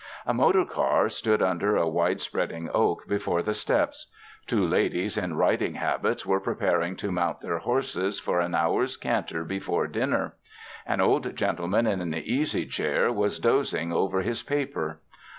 [0.25, 4.09] A motor car stood under a wide spreading oak before the steps;
[4.47, 9.43] two ladies in riding habits were preparing to mount their horses for an hour's canter
[9.43, 10.33] before dinner;
[10.87, 15.01] an old gentleman in an easy chair was dozing over his paper.